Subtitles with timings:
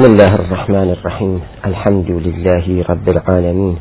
[0.00, 1.40] بسم الله الرحمن الرحيم.
[1.66, 3.76] الحمد لله رب العالمين.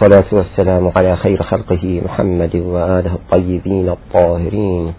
[0.00, 4.94] صلاة والسلام على خير خلقه محمد وآله الطيبين الطاهرين.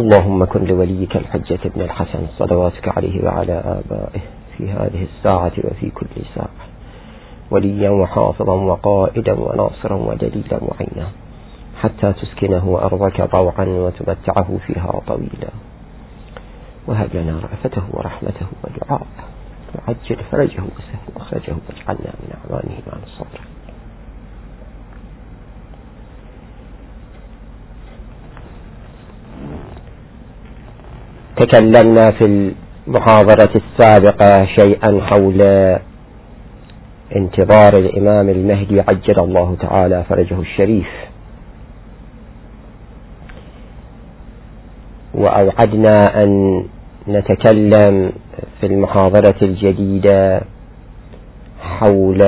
[0.00, 4.22] اللهم كن لوليك الحجة ابن الحسن صلواتك عليه وعلى آبائه
[4.58, 6.62] في هذه الساعة وفي كل ساعة.
[7.50, 11.06] وليا وحافظا وقائدا وناصرا ودليلا وعينا.
[11.82, 15.50] حتى تسكنه أرضك طوعا وتمتعه فيها طويلا.
[16.86, 19.06] وهب لنا رأفته ورحمته ودعاءه.
[19.74, 23.40] وعجل فرجه وسهل مخرجه واجعلنا من أعوانه مع الصبر
[31.36, 32.52] تكلمنا في
[32.86, 35.42] المحاضرة السابقة شيئا حول
[37.16, 41.05] انتظار الإمام المهدي عجل الله تعالى فرجه الشريف.
[45.16, 46.62] وأوعدنا أن
[47.08, 48.12] نتكلم
[48.60, 50.40] في المحاضرة الجديدة
[51.60, 52.18] حول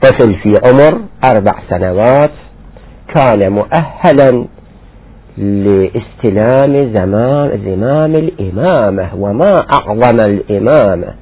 [0.02, 2.32] طفل في عمر أربع سنوات
[3.16, 4.46] كان مؤهلا
[5.38, 11.14] لاستلام زمام, زمام الإمامة وما أعظم الإمامة.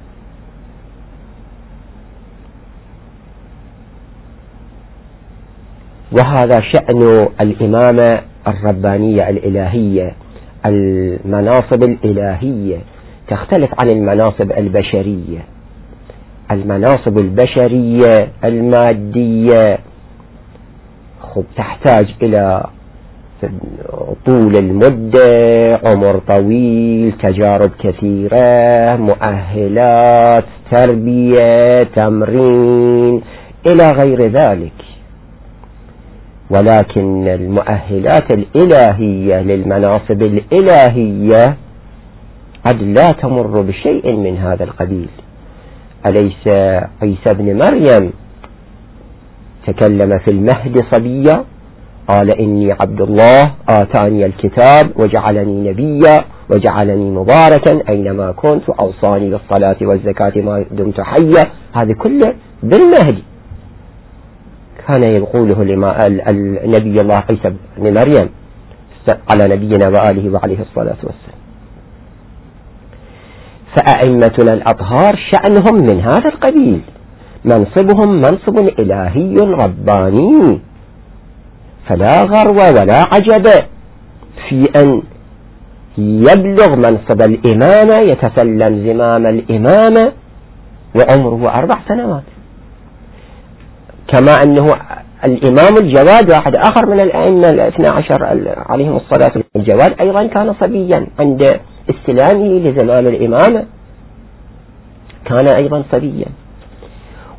[6.12, 10.14] وهذا شأن الإمامة الربانية الإلهية
[10.66, 12.78] المناصب الإلهية
[13.28, 15.38] تختلف عن المناصب البشرية.
[16.50, 19.78] المناصب البشرية المادية
[21.20, 22.64] خب تحتاج إلى
[24.26, 33.22] طول المدة عمر طويل تجارب كثيرة مؤهلات تربية تمرين
[33.66, 34.72] إلى غير ذلك.
[36.50, 41.56] ولكن المؤهلات الإلهية للمناصب الإلهية
[42.66, 45.08] قد لا تمر بشيء من هذا القبيل.
[46.08, 46.48] أليس
[47.02, 48.12] عيسى بن مريم
[49.66, 51.44] تكلم في المهد صبيا؟
[52.08, 60.42] قال إني عبد الله آتاني الكتاب وجعلني نبيا وجعلني مباركا أينما كنت أوصاني بالصلاة والزكاة
[60.42, 61.44] ما دمت حيا.
[61.72, 63.24] هذه كله بالمهدي
[64.88, 65.62] كان يقوله
[66.30, 68.28] النبي الله عيسى بن مريم
[69.30, 71.40] على نبينا وآله وعليه الصلاة والسلام.
[73.76, 76.80] فأئمتنا الأطهار شأنهم من هذا القبيل.
[77.44, 80.60] منصبهم منصب إلهي رباني.
[81.88, 83.46] فلا غرو ولا عجب
[84.48, 85.02] في أن
[85.98, 90.12] يبلغ منصب الإمامة يتسلم زمام الإمامة
[90.96, 92.22] وعمره أربع سنوات.
[94.08, 94.66] كما أنه
[95.24, 98.18] الإمام الجواد واحد آخر من الأئمة الاثنى عشر
[98.68, 103.64] عليهم الصلاة الجواد أيضا كان صبيا عند استلامه لزمام الإمامة
[105.24, 106.26] كان أيضا صبيا.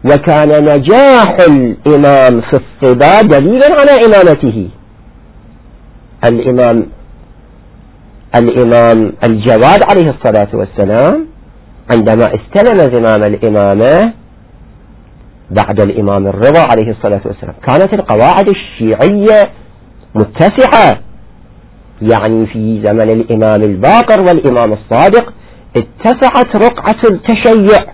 [0.06, 4.70] وكان نجاح الإمام في الصبا دليلا على إمامته.
[6.26, 6.86] الإمام
[8.36, 11.28] الإمام الجواد عليه الصلاة والسلام
[11.92, 14.14] عندما استلم زمام الإمامة
[15.52, 17.56] بعد الإمام الرضا عليه الصلاة والسلام.
[17.68, 19.52] كانت القواعد الشيعية
[20.16, 21.00] متسعة
[22.02, 25.34] يعني في زمن الإمام الباقر والإمام الصادق
[25.78, 27.94] اتسعت رقعة التشيع.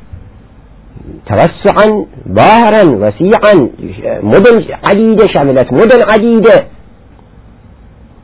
[1.27, 3.69] توسعا ظاهرا وسيعا.
[4.23, 6.67] مدن عديدة شملت مدن عديدة.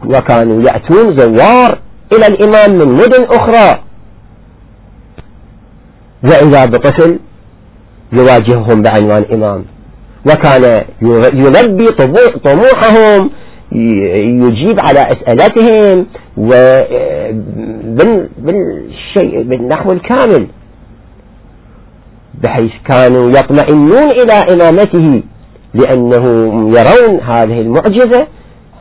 [0.06, 1.80] وكانوا يأتون زوار
[2.14, 3.84] إلى الإمام من مدن أخرى.
[6.24, 7.20] وإذا بطفل
[8.14, 9.66] يواجههم بعنوان إمام.
[10.26, 10.84] وكان
[11.34, 11.86] يلبي
[12.44, 13.30] طموحهم
[14.46, 16.06] يجيب على أسئلتهم
[18.38, 20.48] بالشيء بالنحو الكامل.
[22.44, 25.24] بحيث كانوا يطمئنون إلى إمامته
[25.74, 28.28] لأنهم يرون هذه المعجزة.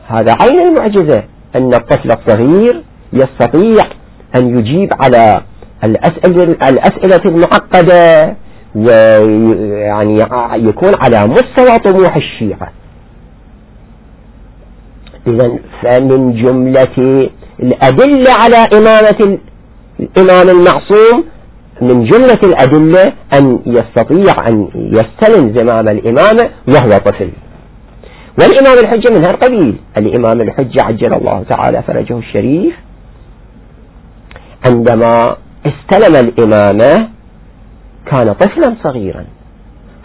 [0.07, 1.23] هذا عين المعجزة
[1.55, 2.83] أن الطفل الصغير
[3.13, 3.85] يستطيع
[4.35, 5.41] أن يجيب على
[5.83, 8.35] الأسئلة, الأسئلة المعقدة.
[8.75, 10.19] ويعني
[10.53, 12.71] يكون على مستوى طموح الشيعة.
[15.27, 17.29] إذا فمن جملة
[17.59, 19.37] الأدلة على إمامة
[19.99, 21.23] الإمام المعصوم
[21.81, 27.29] من جملة الأدلة أن يستطيع أن يستلم زمام الإمامة وهو طفل.
[28.39, 32.73] والإمام الحجة من هالقبيل الإمام الحجة عجل الله تعالى فرجه الشريف
[34.67, 35.35] عندما
[35.65, 37.09] استلم الإمامة
[38.11, 39.25] كان طفلا صغيرا.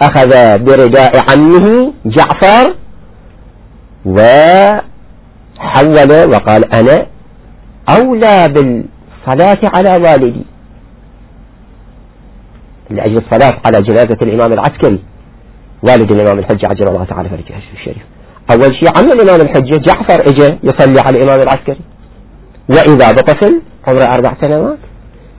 [0.02, 2.74] أخذ برداء عمه جعفر
[4.06, 4.82] وحول
[6.32, 7.06] وقال أنا
[7.88, 10.44] أولى بالصلاة على والدي.
[12.90, 15.02] لأجل الصلاة على جنازة الإمام العسكري.
[15.82, 18.02] والد الإمام الحجة عجل الله تعالى فرجه الشريف
[18.50, 21.80] أول شيء عم الإمام الحجة جعفر إجا يصلي على الإمام العسكري.
[22.68, 24.78] وإذا بطفل عمره أربع سنوات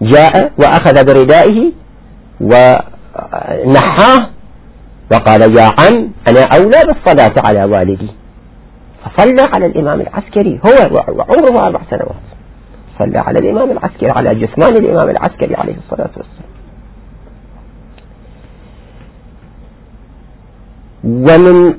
[0.01, 1.71] جاء وأخذ بردائه
[2.41, 4.29] ونحاه
[5.11, 8.09] وقال يا عم أنا أولى بالصلاة على والدي.
[9.03, 10.59] فصلى على الإمام العسكري.
[10.65, 12.25] هو وعمره أربع سنوات.
[12.99, 16.55] صلى على الإمام العسكري على جثمان الإمام العسكري عليه الصلاة والسلام.
[21.03, 21.77] ومن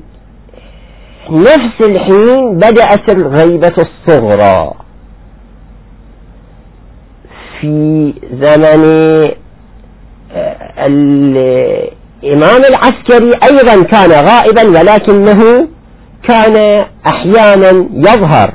[1.29, 4.73] نفس الحين بدأت الغيبة الصغرى.
[7.61, 8.81] في زمن
[10.87, 15.67] الإمام العسكري أيضا كان غائبا ولكنه
[16.27, 18.53] كان أحيانا يظهر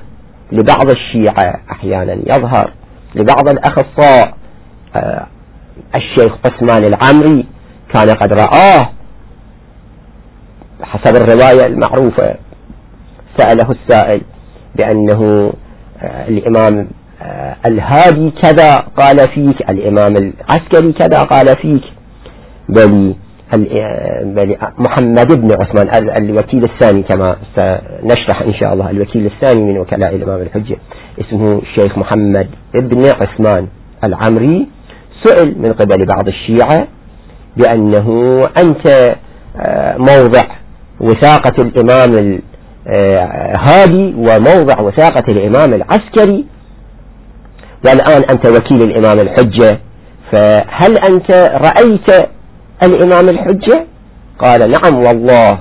[0.52, 2.72] لبعض الشيعة أحيانا يظهر
[3.14, 4.34] لبعض الأخصاء.
[4.96, 5.26] آه،
[5.96, 7.46] الشيخ عثمان العمري
[7.94, 8.90] كان قد رآه
[10.82, 12.34] حسب الرواية المعروفة.
[13.38, 14.22] سأله السائل
[14.74, 15.52] بأنه
[16.02, 16.88] آه، الإمام
[17.66, 21.82] الهادي كذا قال فيك الإمام العسكري كذا قال فيك.
[22.68, 23.14] بل
[24.78, 30.40] محمد بن عثمان الوكيل الثاني كما سنشرح إن شاء الله الوكيل الثاني من وكلاء الإمام
[30.40, 30.76] الحجة
[31.20, 33.66] اسمه الشيخ محمد بن عثمان
[34.04, 34.68] العمري.
[35.24, 36.86] سئل من قبل بعض الشيعة
[37.56, 38.86] بأنه أنت
[39.68, 40.42] آه، موضع
[41.00, 42.40] وثاقة الإمام
[42.86, 46.44] الهادي وموضع وثاقة الإمام العسكري
[47.86, 49.80] والآن أنت وكيل الإمام الحجة
[50.32, 52.28] فهل أنت رأيت
[52.82, 53.86] الإمام الحجة؟
[54.38, 55.58] قال نعم والله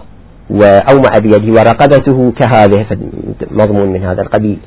[0.50, 2.86] وأومع بيده ورقبته كهذه
[3.52, 4.58] مضمون من هذا القبيل.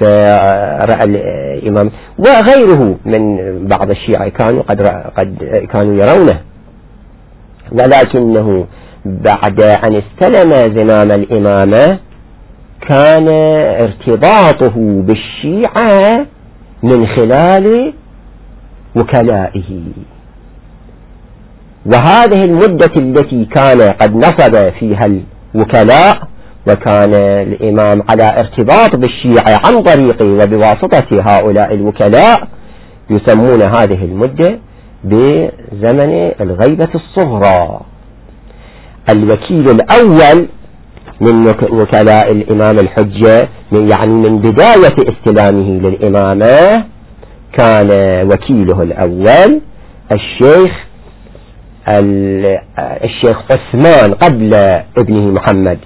[0.00, 3.38] فرأى الإمام وغيره من
[3.68, 4.82] بعض الشيعة كانوا قد,
[5.16, 5.36] قد
[5.72, 6.40] كانوا يرونه.
[7.72, 8.66] ولكنه
[9.04, 10.50] بعد أن استلم
[10.80, 11.98] زمام الإمامة
[12.88, 13.28] كان
[13.80, 16.26] ارتباطه بالشيعة
[16.84, 17.92] من خلال
[18.96, 19.80] وكلائه.
[21.86, 25.06] وهذه المدة التي كان قد نصب فيها
[25.54, 26.28] الوكلاء
[26.68, 32.48] وكان الإمام على ارتباط بالشيعة عن طريقه وبواسطة هؤلاء الوكلاء
[33.10, 34.58] يسمون هذه المدة
[35.04, 37.80] بزمن الغيبة الصغرى.
[39.10, 40.48] الوكيل الأول
[41.20, 46.84] من وكلاء الإمام الحجة يعني من بداية استلامه للإمامة
[47.58, 47.88] كان
[48.32, 49.60] وكيله الأول
[50.12, 50.72] الشيخ
[53.04, 54.54] الشيخ عثمان قبل
[54.98, 55.78] ابنه محمد.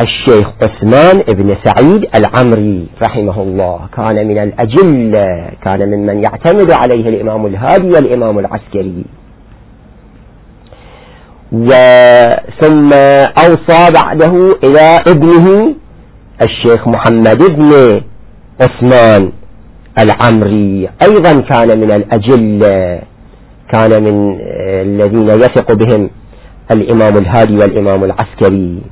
[0.00, 3.80] الشيخ عثمان ابن سعيد العمري رحمه الله.
[3.96, 9.04] كان من الأجلة كان ممن يعتمد عليه الإمام الهادي والإمام العسكري.
[11.52, 12.92] وثم
[13.44, 15.74] أوصى بعده إلى ابنه
[16.42, 18.00] الشيخ محمد بن
[18.60, 19.32] عثمان
[19.98, 20.88] العمري.
[21.02, 23.00] أيضا كان من الأجلة
[23.72, 26.10] كان من الذين يثق بهم
[26.70, 28.82] الإمام الهادي والإمام العسكري.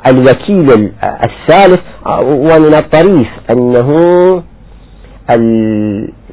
[0.07, 1.81] الوكيل الثالث
[2.25, 3.91] ومن الطريف أنه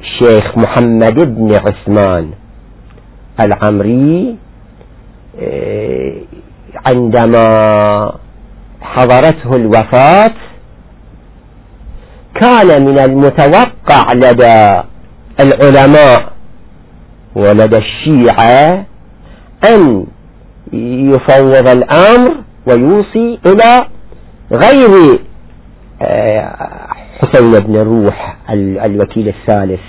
[0.00, 2.30] الشيخ محمد بن عثمان
[3.40, 4.36] العمري
[5.40, 6.12] آه،
[6.86, 7.46] عندما
[8.80, 10.34] حضرته الوفاة
[12.40, 14.82] كان من المتوقع لدى
[15.40, 16.32] العلماء
[17.34, 18.86] ولدى الشيعة
[19.64, 20.06] أن
[20.72, 22.34] يفوض الأمر
[22.66, 23.86] ويوصي إلى
[24.52, 25.20] غير
[26.02, 26.87] آه،
[27.18, 28.36] حسين بن روح
[28.84, 29.80] الوكيل الثالث.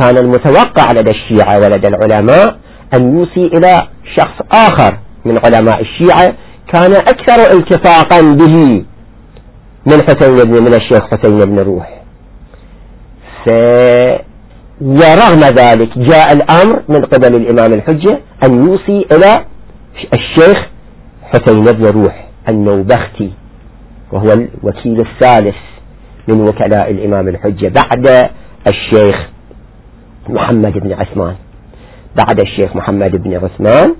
[0.00, 2.58] كان المتوقع لدى الشيعة ولدى العلماء
[2.94, 6.34] أن يوصي إلى شخص آخر من علماء الشيعة
[6.72, 8.84] كان أكثر التفاقا به
[9.86, 12.02] من حسين بن من الشيخ حسين بن روح.
[13.44, 13.50] ف
[14.80, 19.44] ورغم ذلك جاء الأمر من قبل الإمام الحجة أن يوصي إلى
[20.14, 20.56] الشيخ
[21.22, 23.32] حسين بن روح النوبختي
[24.12, 25.56] وهو الوكيل الثالث.
[26.28, 28.30] من وكلاء الإمام الحجة بعد
[28.68, 29.16] الشيخ
[30.28, 31.34] محمد بن عثمان.
[32.16, 33.94] بعد الشيخ محمد بن عثمان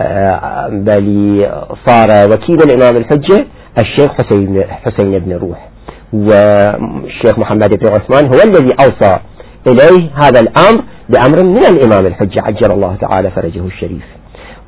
[0.00, 1.42] آه، بل
[1.86, 3.46] صار وكيل الإمام الحجة
[3.78, 5.68] الشيخ حسين, حسين بن روح.
[6.12, 9.18] والشيخ محمد بن عثمان هو الذي أوصى
[9.66, 14.04] إليه هذا الأمر بأمر من الإمام الحجة عجل الله تعالى فرجه الشريف.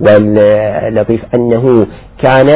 [0.01, 1.87] واللطيف أنه
[2.23, 2.49] كان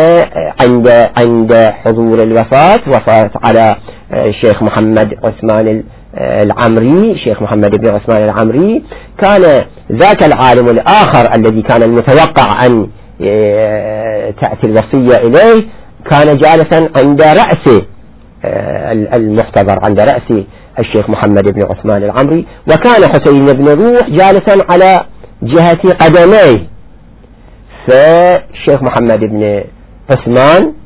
[0.62, 3.74] عند عند حضور الوفاة وفاة على
[4.12, 5.82] الشيخ محمد عثمان
[6.18, 8.84] العمري شيخ محمد بن عثمان العمري.
[9.22, 9.42] كان
[9.92, 12.88] ذاك العالم الآخر الذي كان المتوقع أن
[14.42, 15.66] تأتي الوصية إليه
[16.10, 17.82] كان جالسا عند رأس
[19.18, 20.44] المحتضر عند رأس
[20.78, 22.46] الشيخ محمد بن عثمان العمري.
[22.66, 25.00] وكان حسين بن روح جالسا على
[25.42, 26.66] جهة قدميه.
[27.88, 29.64] فالشيخ محمد بن
[30.10, 30.85] عثمان آه،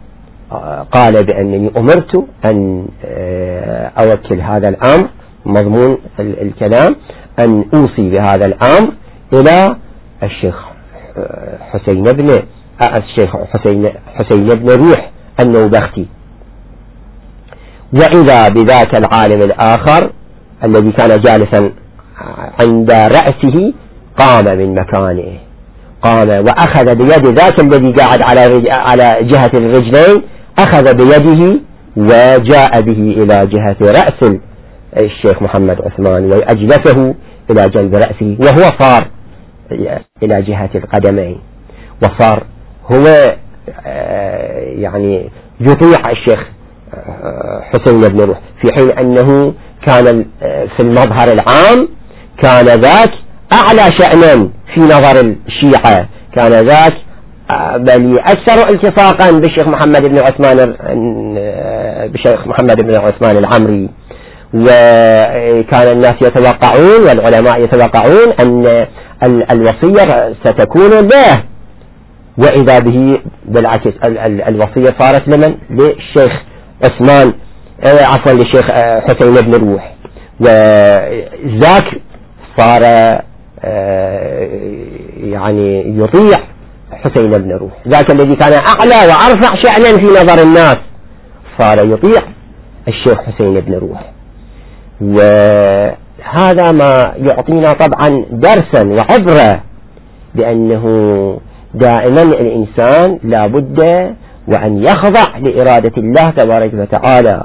[0.93, 5.09] قال بأنني أمرت أن آه، أوكل هذا الأمر
[5.47, 6.97] مضمون الكلام
[7.39, 8.93] أن أوصي بهذا الأمر
[9.33, 9.77] إلى
[10.23, 10.55] الشيخ
[11.17, 12.31] آه، حسين بن
[12.99, 16.07] الشيخ حسين, حسين بن روح النوبختي.
[17.95, 20.13] وإذا بذاك العالم الآخر
[20.65, 21.73] الذي كان جالسا
[22.61, 23.73] عند رأسه
[24.19, 25.39] قام من مكانه.
[26.03, 30.23] قام وأخذ بيد ذاك الذي قاعد على على جهة الرجلين
[30.59, 31.61] أخذ بيده
[31.97, 34.37] وجاء به إلى جهة رأس
[34.97, 37.15] الشيخ محمد عثمان وأجلسه
[37.51, 39.09] إلى جنب رأسه وهو صار
[40.23, 41.41] إلى جهة القدمين
[42.03, 42.47] وصار
[42.93, 43.35] هو
[43.87, 45.31] آه، يعني
[45.61, 46.41] يطيع الشيخ
[46.95, 49.55] آه، حسين بن روح في حين أنه
[49.87, 51.89] كان آه، في المظهر العام
[52.43, 53.11] كان ذاك
[53.53, 56.93] أعلى شأنا في نظر الشيعة كان ذاك
[57.77, 60.57] بل أكثر التصاقا بالشيخ محمد بن عثمان
[62.13, 63.89] بالشيخ محمد بن عثمان العمري.
[64.55, 71.45] وكان الناس يتوقعون والعلماء يتوقعون أن الوصية ستكون له.
[72.39, 73.91] وإذا به بالعكس
[74.49, 76.33] الوصية صارت لمن؟ للشيخ
[76.85, 77.33] عثمان
[77.87, 79.95] عفوا للشيخ آه، حسين بن روح.
[80.41, 81.85] وذاك
[82.59, 82.83] صار
[83.65, 84.49] آه،
[85.17, 86.39] يعني يطيع
[86.93, 87.73] حسين بن روح.
[87.89, 90.77] ذاك الذي كان أعلى وأرفع شأنا في نظر الناس.
[91.61, 92.23] صار يطيع
[92.89, 94.13] الشيخ حسين بن روح.
[95.01, 99.63] وهذا ما يعطينا طبعا درسا وعبرة
[100.35, 100.85] بأنه
[101.75, 103.81] دائما الإنسان لا بد
[104.49, 107.45] وأن يخضع لإرادة الله تبارك وتعالى.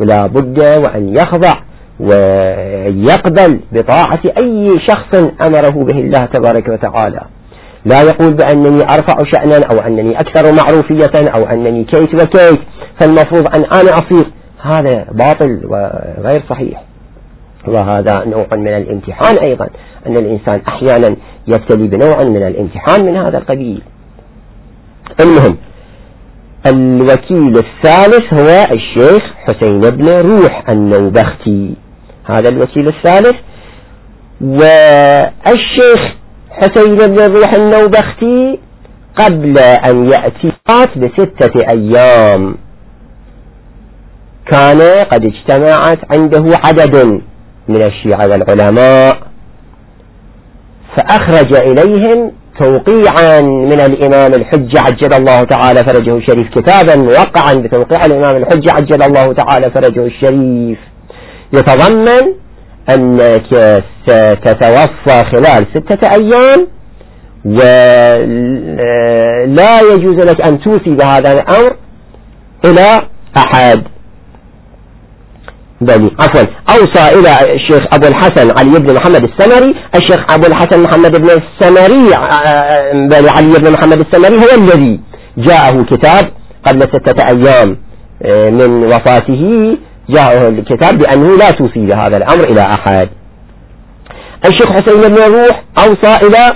[0.00, 1.54] ولا بد وأن يخضع
[2.00, 5.14] ويقبل بطاعة أي شخص
[5.46, 7.20] أمره به الله تبارك وتعالى.
[7.84, 12.60] لا يقول بأنني أرفع شأنا أو أنني أكثر معروفية أو أنني كيت وكيت
[13.00, 14.30] فالمفروض أن أنا أصير.
[14.62, 16.82] هذا باطل وغير صحيح.
[17.68, 19.68] وهذا نوع من الامتحان أيضا
[20.06, 21.16] أن الإنسان أحيانا
[21.48, 23.82] يبتلي بنوع من الامتحان من هذا القبيل.
[25.20, 25.56] المهم
[26.66, 31.74] الوكيل الثالث هو الشيخ حسين بن روح النوبختي.
[32.24, 33.36] هذا الوكيل الثالث.
[34.40, 36.14] والشيخ
[36.60, 38.58] حسين بن روح النوبختي
[39.16, 40.52] قبل أن يأتي
[40.96, 42.56] بستة أيام.
[44.50, 44.80] كان
[45.12, 46.96] قد اجتمعت عنده عدد
[47.68, 49.18] من الشيعة والعلماء
[50.96, 56.48] فأخرج إليهم توقيعا من الإمام الحجة عجل الله تعالى فرجه الشريف.
[56.58, 60.78] كتابا موقعا بتوقيع الإمام الحجة عجل الله تعالى فرجه الشريف.
[61.52, 62.43] يتضمن
[62.90, 66.66] أنك ستتوفى خلال ستة أيام
[67.44, 67.80] ولا
[69.80, 71.76] يجوز لك أن توفي بهذا الأمر
[72.64, 73.02] إلى
[73.36, 73.82] أحد.
[75.80, 76.42] بني عفوا.
[76.70, 79.74] أوصى إلى الشيخ أبو الحسن علي بن محمد السمري.
[79.96, 82.14] الشيخ أبو الحسن محمد بن السمري
[82.46, 85.00] آه، بني علي بن محمد السمري هو الذي
[85.38, 86.24] جاءه كتاب
[86.66, 87.76] قبل ستة أيام
[88.22, 89.76] آه، من وفاته.
[90.08, 93.08] جاءه الكتاب بأنه لا توصي بهذا الأمر إلى أحد.
[94.46, 96.52] الشيخ حسين بن روح أوصى إلى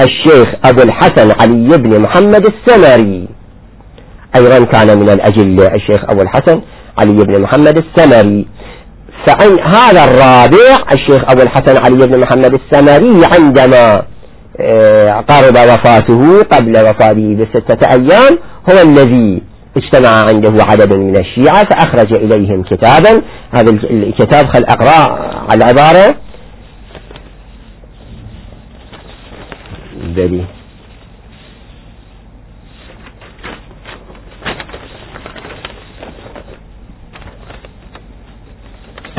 [0.00, 3.28] الشيخ أبو الحسن علي بن محمد السمري.
[4.36, 6.60] أيضا كان من الأجلة الشيخ أبو الحسن
[6.98, 8.46] علي بن محمد السمري.
[9.26, 14.02] فعن هذا الرابع الشيخ أبو الحسن علي بن محمد السمري عندما
[14.60, 18.38] آه، قرب وفاته قبل وفاته بستة أيام
[18.70, 19.42] هو الذي
[19.76, 23.22] اجتمع عنده عدد من الشيعة فأخرج إليهم كتابا.
[23.54, 25.12] هذا الكتاب خل أقرأ
[25.50, 26.14] على العبارة.
[30.16, 30.44] بلي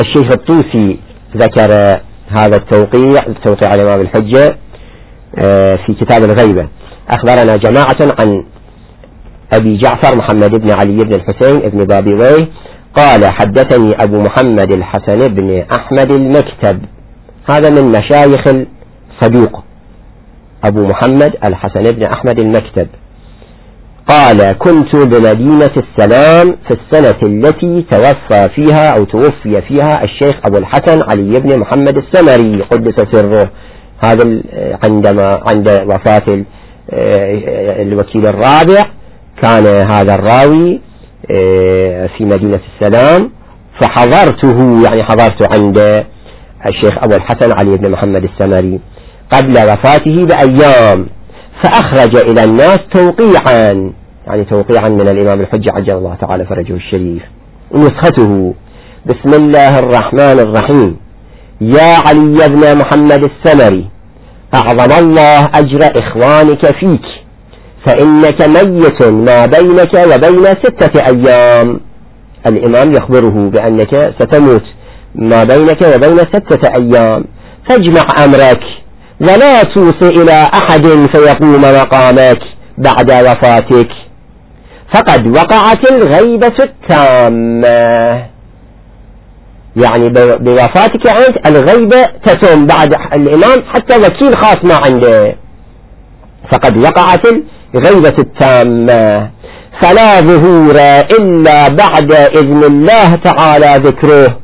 [0.02, 1.00] الشيخ الطوسي
[1.38, 2.00] ذكر
[2.38, 4.58] هذا التوقيع التوقيع على الإمام الحجة
[5.44, 6.68] آه، في كتاب الغيبة.
[7.10, 8.46] أخبرنا جماعة عن
[9.54, 12.48] أبي جعفر محمد بن علي بن الحسين بن بابويه
[12.96, 16.82] قال حدثني أبو محمد الحسن بن أحمد المكتب.
[17.50, 19.64] هذا من مشايخ الصدوق.
[20.66, 22.88] أبو محمد الحسن بن أحمد المكتب.
[24.08, 31.04] قال كنت بمدينة السلام في السنة التي توفى فيها أو توفي فيها الشيخ أبو الحسن
[31.12, 32.62] علي بن محمد السمري.
[32.62, 33.52] قدس سره.
[34.06, 34.42] هذا
[34.84, 36.46] عندما عند وفاة
[37.82, 38.86] الوكيل الرابع.
[39.42, 40.82] كان هذا الراوي
[42.18, 43.32] في مدينة السلام
[43.82, 45.78] فحضرته يعني حضرت عند
[46.66, 48.80] الشيخ أبو الحسن علي بن محمد السمري
[49.32, 51.08] قبل وفاته بأيام
[51.64, 53.94] فأخرج إلى الناس توقيعا
[54.28, 57.22] يعني توقيعا من الإمام الحجة عجل الله تعالى فرجه الشريف
[57.74, 58.54] نسخته.
[59.06, 60.98] بسم الله الرحمن الرحيم.
[61.62, 63.90] يا علي بن محمد السمري
[64.56, 67.15] أعظم الله أجر إخوانك فيك.
[67.86, 71.80] فإنك ميت ما بينك وبين ستة أيام.
[72.48, 74.64] الإمام يخبره بأنك ستموت
[75.16, 77.26] ما بينك وبين ستة أيام.
[77.70, 78.60] فاجمع أمرك
[79.22, 82.40] ولا توصي إلى أحد فيقوم مقامك
[82.78, 83.90] بعد وفاتك.
[84.96, 88.26] فقد وقعت الغيبة التامة.
[89.84, 90.10] يعني
[90.40, 95.36] بوفاتك أنت الغيبة تتم بعد الإمام حتى وكيل خاص ما عنده.
[96.52, 97.28] فقد وقعت
[97.76, 99.30] الغيبة التامة.
[99.82, 100.76] فلا ظهور
[101.20, 104.38] إلا بعد إذن الله تعالى ذكره.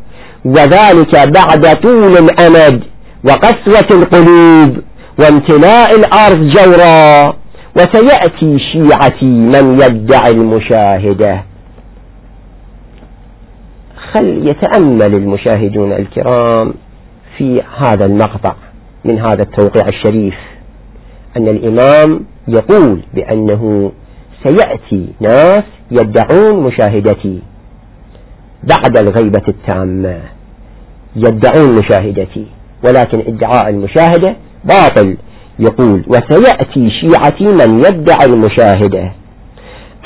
[0.45, 2.83] وذلك بعد طول الأمد
[3.23, 4.77] وقسوة القلوب
[5.19, 7.33] وامتلاء الأرض جورا.
[7.75, 11.43] وسيأتي شيعتي من يدعي المشاهدة.
[14.13, 16.73] خل يتأمل المشاهدون الكرام
[17.37, 18.55] في هذا المقطع
[19.05, 20.33] من هذا التوقيع الشريف.
[21.37, 23.91] أن الإمام يقول بأنه
[24.43, 27.39] سيأتي ناس يدعون مشاهدتي
[28.63, 30.19] بعد الغيبة التامة.
[31.15, 32.45] يدعون مشاهدتي
[32.83, 35.17] ولكن ادعاء المشاهدة باطل.
[35.59, 39.11] يقول وسيأتي شيعتي من يدعي المشاهدة.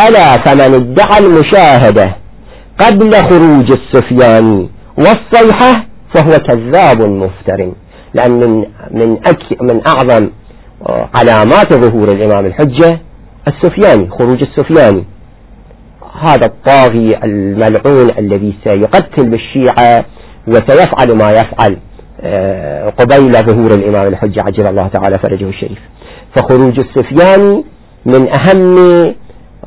[0.08, 2.16] ألا فمن ادعى المشاهدة
[2.80, 5.86] قبل خروج السفياني والصيحة
[6.16, 7.72] فهو كذاب مفتر.
[8.14, 10.30] لأن من, من, أك من أعظم
[11.16, 13.00] علامات ظهور الإمام الحجة
[13.48, 15.06] السفياني خروج السفياني.
[16.22, 20.06] هذا الطاغي الملعون الذي سيقتل بالشيعة
[20.48, 21.78] وسيفعل ما يفعل
[22.22, 25.80] آه، قبيل ظهور الإمام الحجة عجل الله تعالى فرجه الشريف.
[26.36, 27.64] فخروج السفياني
[28.06, 28.78] من أهم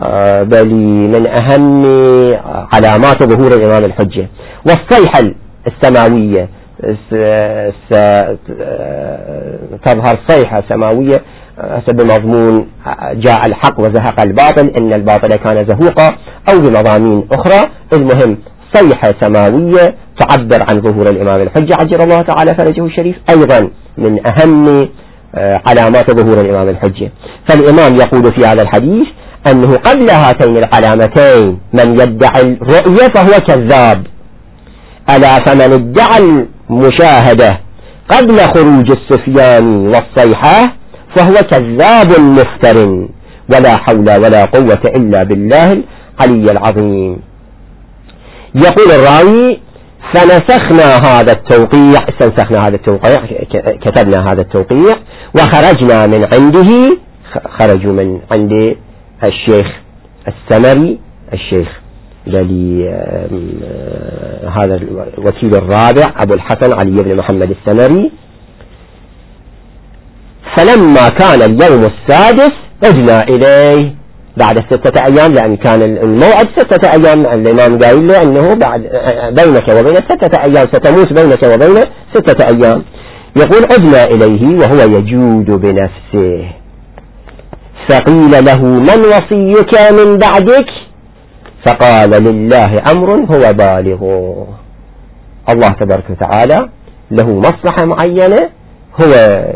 [0.03, 0.75] آه، بل
[1.15, 1.85] من أهم
[2.73, 4.29] علامات ظهور الإمام الحجة.
[4.67, 5.35] والصيحة
[5.67, 6.49] السماوية
[9.85, 11.23] تظهر صيحة سماوية
[11.59, 12.69] حسب مضمون
[13.13, 16.17] جاء الحق وزهق الباطل إن الباطل كان زهوقا
[16.51, 17.71] أو بمضامين أخرى.
[17.93, 18.39] المهم
[18.75, 24.89] صيحة سماوية تعبر عن ظهور الإمام الحجة عجل الله تعالى فرجه الشريف أيضا من أهم
[25.35, 27.13] آه، علامات ظهور الإمام الحجة.
[27.49, 29.07] فالإمام يقول في هذا الحديث
[29.51, 34.07] أنه قبل هاتين العلامتين من يدعي الرؤية فهو كذاب.
[35.17, 36.19] ألا فمن ادعى
[36.71, 37.61] المشاهدة
[38.11, 40.73] قبل خروج السفيان والصيحة
[41.17, 42.89] فهو كذاب مفتر
[43.55, 45.73] ولا حول ولا قوة إلا بالله
[46.21, 47.19] العلي العظيم.
[48.55, 49.61] يقول الراوي
[50.15, 53.17] فنسخنا هذا التوقيع استنسخنا هذا التوقيع
[53.85, 54.95] كتبنا هذا التوقيع
[55.37, 56.97] وخرجنا من عنده
[57.59, 58.77] خرجوا من عند
[59.25, 59.67] الشيخ
[60.29, 60.99] السمري
[61.33, 61.69] الشيخ
[64.59, 64.81] هذا
[65.19, 68.11] الوكيل الرابع أبو الحسن علي بن محمد السمري
[70.57, 72.53] فلما كان اليوم السادس
[72.85, 73.95] عدنا إليه
[74.37, 77.21] بعد ستة أيام لأن كان الموعد ستة أيام.
[77.21, 78.81] الإمام قايل له أنه بعد
[79.33, 81.83] بينك وبين ستة أيام ستموت بينك وبين
[82.15, 82.83] ستة أيام.
[83.37, 86.51] يقول عدنا إليه وهو يجود بنفسه.
[87.89, 90.67] فقيل له من وصيك من بعدك؟
[91.67, 94.03] فقال لله أمر هو بالغ.
[95.51, 96.69] الله تبارك وتعالى
[97.11, 98.51] له مصلحة معينة
[99.03, 99.13] هو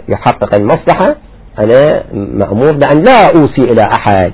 [0.09, 1.17] يحقق المصلحة.
[1.59, 4.33] أنا مأمور بأن لا أوصي إلى أحد.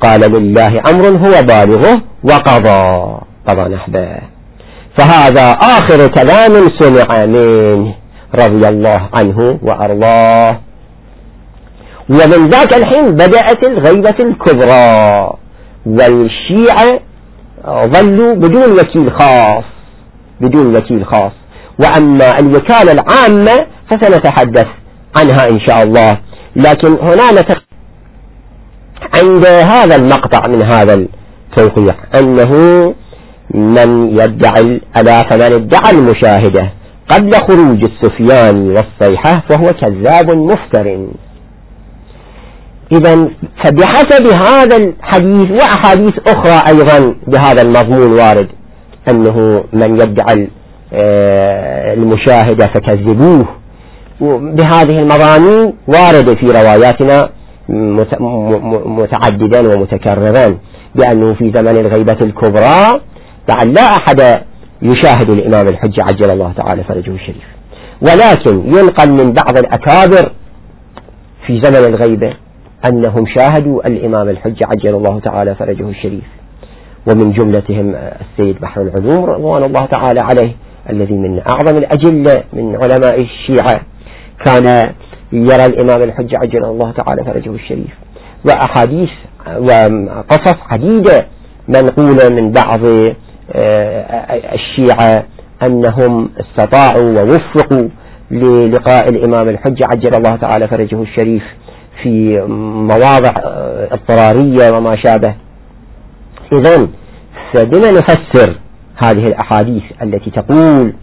[0.00, 3.18] قال لله أمر هو بالغه وقضى.
[3.48, 4.18] قضى نحبه
[4.98, 7.94] فهذا آخر كلام سمع منه
[8.34, 10.60] رضي الله عنه وأرضاه.
[12.10, 15.32] ومن ذاك الحين بدأت الغيبة الكبرى.
[15.88, 17.00] والشيعة
[17.66, 19.64] ظلوا بدون وكيل خاص
[20.40, 21.32] بدون وكيل خاص.
[21.80, 24.66] وأما الوكالة العامة فسنتحدث
[25.16, 26.20] عنها إن شاء الله.
[26.56, 27.62] لكن هنا نتق...
[29.16, 32.52] عند هذا المقطع من هذا التوقيع أنه
[33.54, 36.72] من يدعي ألا فمن ادعى المشاهدة
[37.08, 41.08] قبل خروج السفيان والصيحة فهو كذاب مفتر.
[42.92, 43.28] إذا
[43.64, 48.48] فبحسب هذا الحديث وأحاديث أخرى أيضا بهذا المضمون وارد
[49.10, 50.48] أنه من يدعي
[50.92, 53.48] آه، المشاهدة فكذبوه
[54.20, 57.30] بهذه المضامين واردة في رواياتنا
[58.86, 60.58] متعددا ومتكررا
[60.94, 63.00] بأنه في زمن الغيبة الكبرى
[63.48, 64.20] لعل لا أحد
[64.82, 67.44] يشاهد الإمام الحجة عجل الله تعالى فرجه الشريف.
[68.02, 70.32] ولكن ينقل من بعض الأكابر
[71.46, 72.32] في زمن الغيبة
[72.90, 76.24] أنهم شاهدوا الإمام الحجة عجل الله تعالى فرجه الشريف.
[77.10, 80.52] ومن جملتهم السيد بحر العلوم رضوان الله تعالى عليه
[80.90, 83.80] الذي من أعظم الأجلة من علماء الشيعة
[84.46, 84.92] كان
[85.32, 87.94] يرى الإمام الحجة عجل الله تعالى فرجه الشريف.
[88.46, 89.10] وأحاديث
[89.58, 91.26] وقصص عديدة
[91.68, 92.86] منقولة من بعض
[93.56, 95.24] آه، الشيعة
[95.62, 97.88] أنهم استطاعوا ووفقوا
[98.30, 101.42] للقاء الإمام الحجة عجل الله تعالى فرجه الشريف.
[102.02, 102.40] في
[102.92, 103.32] مواضع
[103.92, 105.34] اضطرارية وما شابه.
[106.52, 106.88] إذن
[107.54, 108.58] فبما نفسر
[109.04, 110.94] هذه الأحاديث التي تقول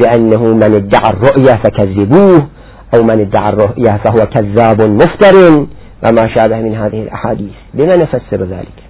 [0.00, 2.48] بأنه من ادعى الرؤية فكذبوه
[2.94, 5.66] أو من ادعى الرؤية فهو كذاب مفتر
[6.06, 7.52] وما شابه من هذه الأحاديث.
[7.74, 8.84] بما نفسر ذلك.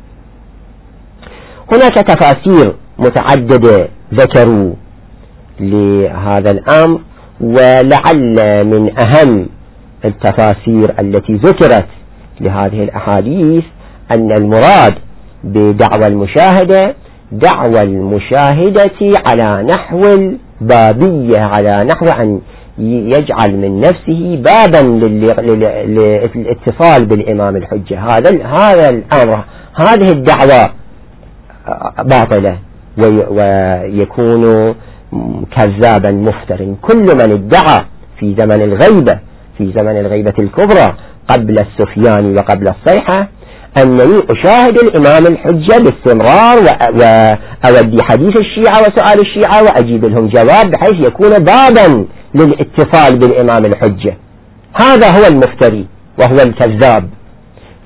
[1.73, 4.73] هناك تفاسير متعددة ذكروا
[5.61, 7.01] لهذا الأمر
[7.41, 9.47] ولعل من أهم
[10.05, 11.87] التفاسير التي ذكرت
[12.41, 13.65] لهذه الأحاديث
[14.13, 14.95] أن المراد
[15.45, 16.95] بدعوى المشاهدة
[17.33, 18.91] دعوى المشاهدة
[19.29, 22.41] على نحو البابية على نحو أن
[22.79, 24.77] يجعل من نفسه بابا
[25.87, 28.01] للاتصال بالإمام الحجة.
[28.01, 30.71] هذا هذا الأمر هذه الدعوة
[31.99, 32.59] باطلة
[33.31, 34.75] ويكون
[35.57, 37.85] كذابا مفترا كل من ادعى
[38.19, 39.19] في زمن الغيبة
[39.59, 40.97] في زمن الغيبة الكبرى
[41.29, 43.29] قبل السفيان وقبل الصيحة
[43.83, 46.59] أنني أشاهد الإمام الحجة باستمرار
[46.93, 54.17] وأودي حديث الشيعة وسؤال الشيعة وأجيب لهم جواب بحيث يكون بابا للاتصال بالإمام الحجة.
[54.81, 55.87] هذا هو المفتري
[56.19, 57.11] وهو الكذاب.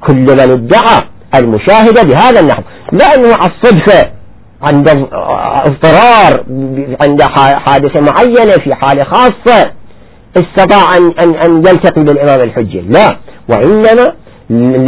[0.00, 1.02] كل من ادعى
[1.34, 4.10] المشاهدة بهذا النحو لأنه على الصدفة
[4.62, 4.88] عند
[5.66, 6.44] اضطرار
[7.02, 7.22] عند
[7.66, 9.70] حادثة معينة في حالة خاصة
[10.38, 12.80] استطاع أن, أن, أن يلتقي بالإمام الحجة.
[12.80, 13.16] لا.
[13.48, 14.12] وإنما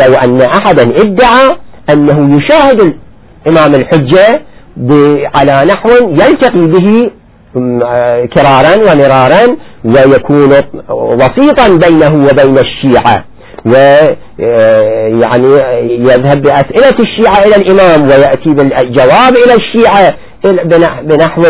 [0.04, 1.50] لو أن أحدا ادعى
[1.90, 2.94] أنه يشاهد
[3.46, 4.42] الإمام الحجة
[5.34, 7.10] على نحو يلتقي به
[8.34, 10.50] كرارا ومرارا ويكون
[10.90, 13.24] وسيطا بينه وبين الشيعة.
[13.66, 15.48] ويعني
[16.08, 20.14] يذهب بأسئلة الشيعة إلى الإمام ويأتي بالجواب إلى الشيعة
[21.04, 21.42] بنحو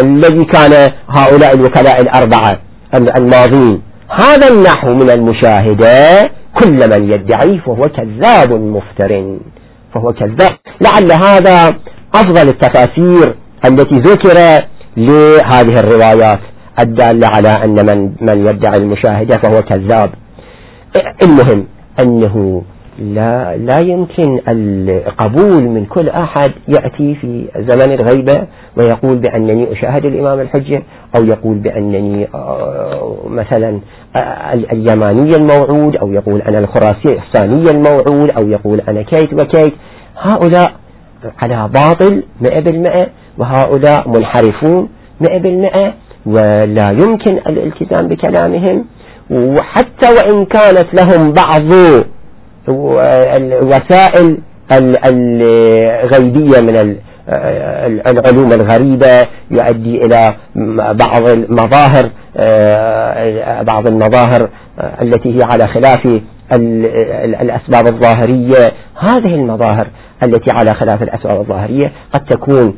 [0.00, 2.58] الذي كان هؤلاء الوكلاء الأربعة.
[2.94, 3.82] الماضين.
[4.10, 6.22] هذا النحو من المشاهدة
[6.60, 9.38] كل من يدعي فهو كذاب مفتر
[9.94, 10.50] فهو كذاب.
[10.80, 11.74] لعل هذا
[12.14, 16.40] أفضل التفاسير التي ذكر لهذه الروايات
[16.80, 20.10] الدالة على أن من, من يدعي المشاهدة فهو كذاب.
[21.22, 21.66] المهم
[22.00, 22.62] أنه
[22.98, 30.40] لا, لا يمكن القبول من كل أحد يأتي في زمن الغيبة ويقول بأنني أشاهد الإمام
[30.40, 30.82] الحجة
[31.16, 33.80] أو يقول بأنني آه، مثلا
[34.16, 37.20] آه، اليماني الموعود أو يقول أنا الخراسي
[37.70, 39.72] الموعود أو يقول أنا كيت وكيت.
[40.18, 40.72] هؤلاء
[41.42, 43.06] على باطل مئة بالمئة
[43.38, 44.88] وهؤلاء منحرفون
[45.20, 45.94] مئة بالمئة
[46.26, 48.84] ولا يمكن الالتزام بكلامهم.
[49.30, 51.62] وحتى وإن كانت لهم بعض
[52.68, 54.38] الوسائل
[54.72, 56.96] الغيبية من
[58.06, 60.34] العلوم الغريبة يؤدي إلى
[60.76, 62.10] بعض المظاهر
[63.64, 64.48] بعض المظاهر
[65.02, 66.06] التي هي على خلاف
[67.40, 68.72] الأسباب الظاهرية.
[69.00, 69.86] هذه المظاهر
[70.24, 72.74] التي على خلاف الأسباب الظاهرية قد تكون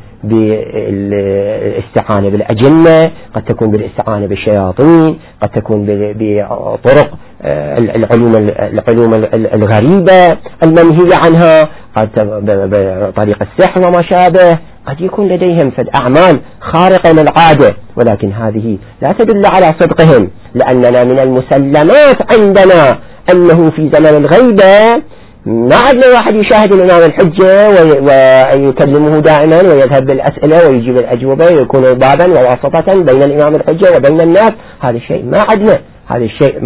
[1.14, 7.10] بالاستعانة بالأجنة قد تكون بالاستعانة بالشياطين قد تكون بطرق
[7.42, 15.80] آه، العلوم العلوم الغريبة المنهية عنها قد بطريق السحر وما شابه قد يكون لديهم في
[15.82, 22.98] الأعمال خارقة للعادة ولكن هذه لا تدل على صدقهم لأننا من المسلمات عندنا
[23.32, 25.02] أنه في زمن الغيبة
[25.46, 32.94] ما عندنا واحد يشاهد الإمام الحجة ويكلمه دائما ويذهب بالأسئلة ويجيب الأجوبة ويكون بابا وواسطة
[32.94, 35.76] بين الإمام الحجة وبين الناس هذا الشيء ما عندنا
[36.07, 36.59] هذا الشيء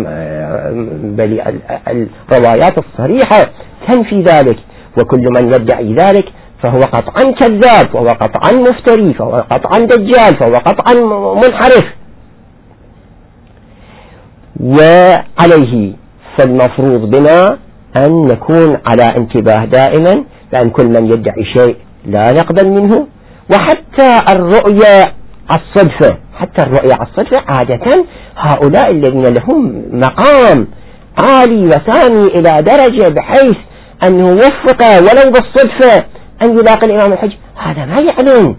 [1.17, 1.43] بل
[2.33, 3.51] الروايات الصريحة
[3.89, 4.57] تنفي ذلك.
[4.99, 6.25] وكل من يدعي ذلك
[6.63, 10.95] فهو قطعا كذاب فهو قطعا مفتري فهو قطعا دجال فهو قطعا
[11.35, 11.85] منحرف.
[14.61, 15.93] وعليه
[16.39, 17.59] فالمفروض بنا
[17.97, 23.07] أن نكون على انتباه دائما لأن كل من يدعي شيء لا نقبل منه.
[23.53, 25.13] وحتى الرؤية
[25.51, 28.05] الصدفة حتى الرؤية الصدفة عادة
[28.37, 30.67] هؤلاء الذين لهم مقام
[31.23, 33.57] عالي وسامي إلى درجة بحيث
[34.07, 36.05] أنه وفق ولو بالصدفة
[36.43, 37.33] أن يلاقي الإمام الحج.
[37.57, 38.57] هذا ما يعلن.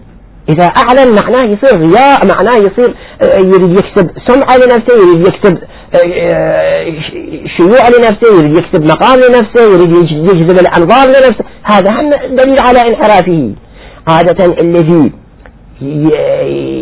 [0.50, 5.58] إذا أعلن معناه يصير رياء معناه يصير آه، يريد يكسب سمعة لنفسه يريد يكسب
[7.56, 11.44] شيوع لنفسه يريد يكسب مقام لنفسه يريد يجذب الأنظار لنفسه.
[11.62, 13.52] هذا هم دليل على انحرافه.
[14.08, 15.12] عادة الذي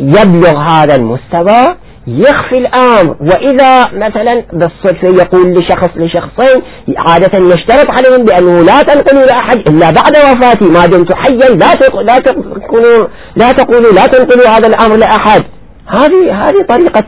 [0.00, 1.76] يبلغ هذا المستوى
[2.08, 6.62] يخفي الأمر وإذا مثلا بالصدفة يقول لشخص لشخصين
[6.96, 11.32] عادة يشترط عليهم بأنه لا تنقلوا لأحد إلا بعد وفاتي ما دمت حيا.
[11.32, 15.42] لا لا تقولوا لا تقولوا لا تنقلوا هذا الأمر لأحد.
[15.86, 17.04] هذه هذه طريقة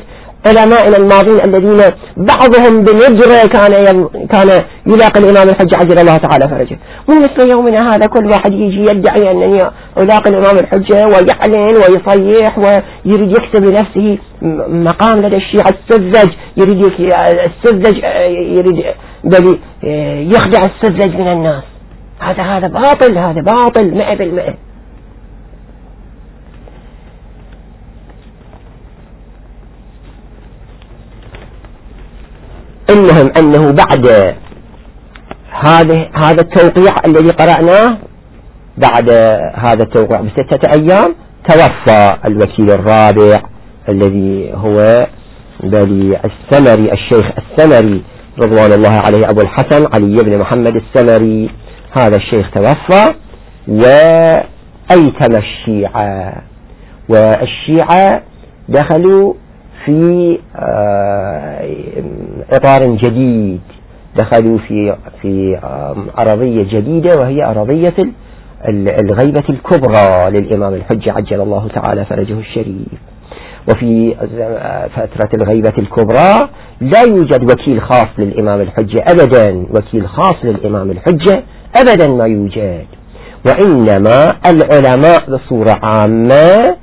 [0.47, 1.81] علمائنا الماضين الذين
[2.17, 6.79] بعضهم بنجرة كان كان يلاقي الإمام الحج عجل الله تعالى فرجه.
[7.09, 9.59] مو مثل يومنا هذا كل واحد يجي يدعي أنني
[9.99, 14.19] ألاقي الإمام الحجة ويعلن ويصيح ويريد يكسب لنفسه
[14.69, 16.83] مقام لدى الشيعة السذج يريد
[17.47, 17.97] السذج
[18.31, 18.85] يريد
[19.25, 19.59] بل
[20.35, 21.63] يخدع السذج من الناس.
[22.21, 24.55] هذا هذا باطل هذا باطل مئة بالمئة.
[32.91, 34.35] المهم أنه بعد
[35.67, 37.99] هذا هذا التوقيع الذي قرأناه
[38.79, 39.11] بعد
[39.55, 41.15] هذا التوقيع بستة أيام
[41.49, 43.43] توفى الوكيل الرابع
[43.89, 45.07] الذي هو
[45.63, 48.03] بلي السمري الشيخ السمري
[48.39, 51.51] رضوان الله عليه أبو الحسن علي بن محمد السمري.
[51.99, 53.15] هذا الشيخ توفى
[53.69, 56.43] وأيتم الشيعة.
[57.09, 58.23] والشيعة
[58.69, 59.35] دخلوا
[59.85, 61.65] في آه،
[62.53, 63.61] إطار جديد.
[64.17, 65.59] دخلوا في في
[66.19, 67.95] أرضية جديدة وهي أرضية
[69.05, 72.89] الغيبة الكبرى للإمام الحجة عجل الله تعالى فرجه الشريف.
[73.73, 74.15] وفي
[74.97, 76.49] فترة الغيبة الكبرى
[76.81, 79.67] لا يوجد وكيل خاص للإمام الحجة أبدا.
[79.71, 81.43] وكيل خاص للإمام الحجة
[81.77, 82.87] أبدا ما يوجد.
[83.47, 86.77] وإنما العلماء بصورة عامة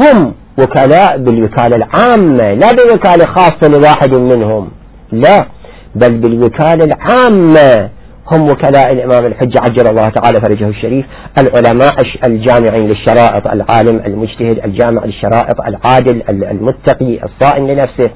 [0.00, 4.70] هم وكلاء بالوكالة العامة لا بوكالة خاصة لواحد منهم
[5.12, 5.46] لا
[5.94, 7.90] بل بالوكالة العامة
[8.32, 11.06] هم وكلاء الإمام الحجة عجل الله تعالى فرجه الشريف
[11.38, 11.94] العلماء
[12.26, 18.10] الجامعين للشرائط العالم المجتهد الجامع للشرائط العادل المتقي الصائم لنفسه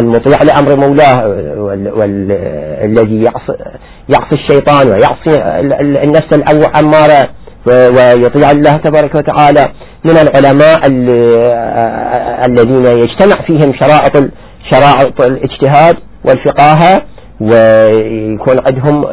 [0.00, 1.28] المطيع لأمر مولاه
[1.96, 3.22] والذي
[4.08, 5.42] يعصي الشيطان ويعصي
[6.04, 7.28] النفس الأمارة.
[7.68, 9.68] ويطيع الله تبارك وتعالى
[10.04, 10.80] من العلماء
[12.46, 14.30] الذين يجتمع فيهم شرائط
[14.70, 17.02] شرائط الاجتهاد والفقاهة
[17.40, 19.04] ويكون عندهم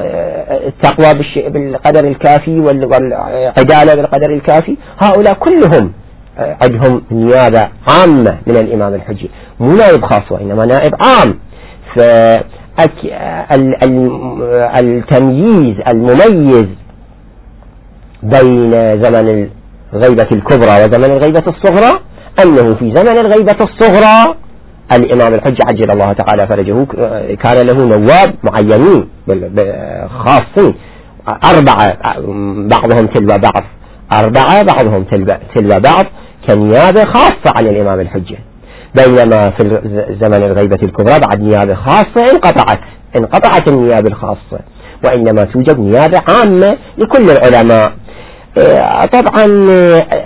[0.67, 1.13] التقوى
[1.49, 4.77] بالقدر الكافي والعدالة بالقدر الكافي.
[5.03, 5.91] هؤلاء كلهم
[6.37, 9.29] عندهم نيابة عامة من الإمام الحجي.
[9.59, 11.39] مو نائب خاص وإنما نائب عام.
[14.75, 16.67] فالتمييز المميز
[18.33, 18.71] بين
[19.03, 19.49] زمن
[19.93, 21.99] الغيبة الكبرى وزمن الغيبة الصغرى
[22.43, 24.35] أنه في زمن الغيبة الصغرى
[24.93, 26.85] الإمام الحج عجل الله تعالى فرجه
[27.35, 29.09] كان له نواب معينين
[30.09, 30.75] خاصين
[31.27, 31.97] أربعة
[32.69, 33.63] بعضهم تلو بعض
[34.13, 35.03] أربعة بعضهم
[35.55, 36.05] تلو بعض
[36.47, 38.38] كنيابة خاصة عن الإمام الحجة.
[38.95, 39.63] بينما في
[40.21, 42.79] زمن الغيبة الكبرى بعد نيابة خاصة انقطعت
[43.19, 44.59] انقطعت النيابة الخاصة.
[45.05, 47.91] وإنما توجد نيابة عامة لكل العلماء.
[49.13, 49.45] طبعا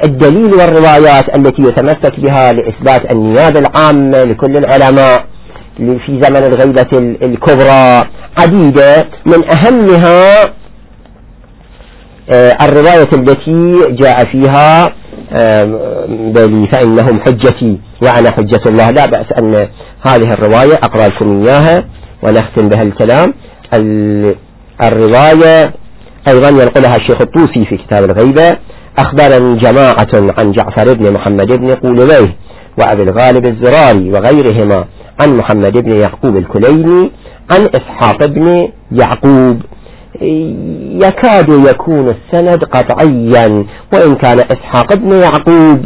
[0.03, 5.25] الدليل والروايات التي يتمسك بها لإثبات النيابة العامة لكل العلماء
[5.77, 6.87] في زمن الغيبة
[7.25, 8.03] الكبرى
[8.39, 9.05] عديدة.
[9.25, 10.43] من أهمها
[12.31, 14.93] آه، الرواية التي جاء فيها
[16.07, 18.89] بل فإنهم حجتي وأنا حجة الله.
[18.89, 19.55] لا بأس أن
[20.07, 21.85] هذه الرواية أقرأ لكم إياها
[22.23, 23.33] ونختم بها الكلام.
[24.83, 25.73] الرواية
[26.29, 28.57] أيضا ينقلها الشيخ الطوسي في كتاب الغيبة
[28.99, 32.35] أخبرني جماعة عن جعفر بن محمد بن قولويه
[32.79, 34.85] وأبي الغالب الزراري وغيرهما
[35.21, 37.11] عن محمد بن يعقوب الكليني
[37.51, 39.61] عن إسحاق بن يعقوب.
[41.05, 45.85] يكاد يكون السند قطعيا وإن كان إسحاق بن يعقوب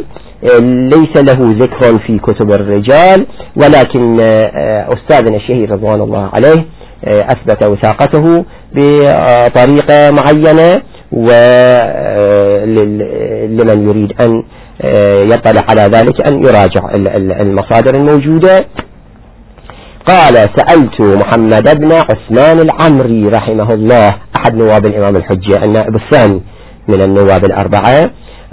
[0.94, 3.26] ليس له ذكر في كتب الرجال
[3.56, 4.20] ولكن
[4.94, 6.66] أستاذنا الشهير رضوان الله عليه
[7.08, 8.46] أثبت وثاقته.
[8.76, 10.72] بطريقة معينة
[12.72, 14.44] ولمن يريد أن
[15.34, 16.82] يطلع على ذلك أن يراجع
[17.42, 18.66] المصادر الموجودة.
[20.08, 24.08] قال سألت محمد بن عثمان العمري رحمه الله
[24.38, 26.42] أحد نواب الإمام الحجة النائب الثاني
[26.88, 28.10] من النواب الأربعة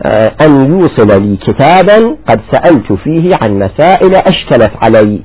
[0.06, 5.22] آه، أن يوصل لي كتابا قد سألت فيه عن مسائل أشكلت علي.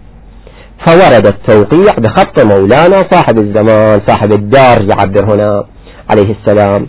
[0.85, 5.63] فورد التوقيع بخط مولانا صاحب الزمان صاحب الدار يعبر هنا
[6.11, 6.87] عليه السلام.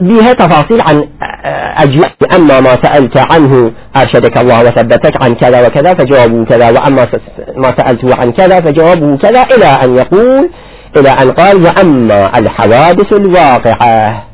[0.00, 1.02] بها تفاصيل عن
[1.76, 7.06] أجزاء أما ما سألت عنه أرشدك الله وثبتك عن كذا وكذا فجوابه كذا وأما
[7.56, 10.50] ما سألته عن كذا فجوابه كذا إلى أن يقول
[10.96, 14.24] إلى أن قال وأما الحوادث الواقعة.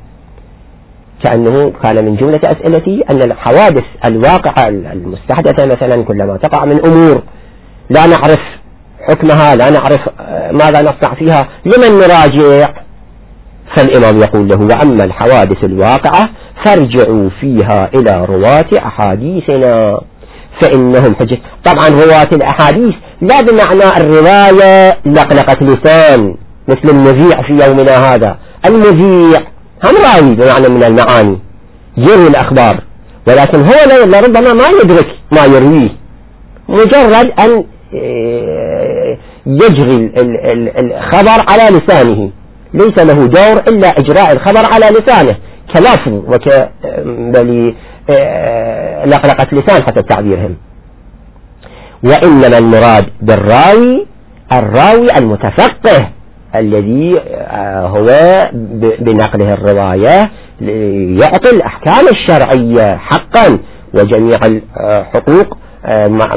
[1.25, 7.23] كأنه كان من جملة أسئلتي أن الحوادث الواقعة المستحدثة مثلا كلما تقع من أمور
[7.91, 8.41] لا نعرف
[9.09, 10.01] حكمها لا نعرف
[10.53, 12.73] ماذا نصنع فيها لمن نراجع؟
[13.77, 16.29] فالإمام يقول له وأما الحوادث الواقعة
[16.65, 20.01] فارجعوا فيها إلى رواة أحاديثنا.
[20.63, 26.35] فإنهم حجة طبعا رواة الأحاديث لا بمعنى الرواية لقلقة لسان
[26.69, 28.39] مثل المذيع في يومنا هذا.
[28.67, 29.41] المذيع
[29.85, 31.39] هم راوي بمعنى من المعاني
[31.97, 32.85] يروي الأخبار
[33.29, 35.89] ولكن هو لربما ما يدرك ما يرويه.
[36.69, 37.65] مجرد أن آه،
[39.47, 40.13] يجري
[40.81, 42.31] الخبر على لسانه.
[42.75, 45.37] ليس له دور إلا إجراء الخبر على لسانه.
[45.75, 46.69] كلافظ وك
[47.35, 47.75] بل
[48.11, 50.57] آه، لقلقة لسان حسب تعبيرهم
[52.05, 54.07] وإنما المراد بالراوي
[54.53, 56.11] الراوي المتفقه
[56.55, 58.07] الذي آه، هو
[59.01, 60.31] بنقله الرواية
[61.21, 63.59] يعطي الأحكام الشرعية حقا
[63.95, 65.57] وجميع الحقوق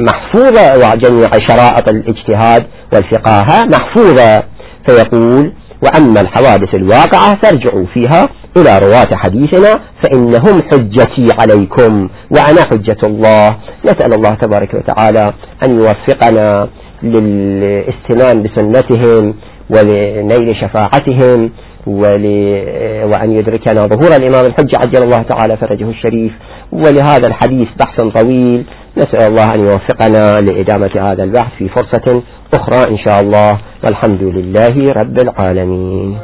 [0.08, 4.44] محفوظة وجميع شرائط الاجتهاد والفقاهة محفوظة.
[4.88, 8.28] فيقول وأما الحوادث الواقعة فارجعوا فيها
[8.58, 13.58] إلى رواة حديثنا فإنهم حجتي عليكم وأنا حجة الله.
[13.86, 16.68] نسأل الله تبارك وتعالى أن يوفقنا
[17.04, 19.34] للاستنان بسنتهم
[19.70, 21.52] ولنيل شفاعتهم
[21.88, 26.32] وأن يدركنا ظهور الإمام الحج عجل الله تعالى فرجه الشريف.
[26.72, 28.66] ولهذا الحديث بحث طويل
[28.98, 32.24] نسأل الله أن يوفقنا لإدامة هذا البحث في فرصة
[32.54, 33.52] أخرى إن شاء الله
[33.84, 36.22] والحمد لله رب العالمين.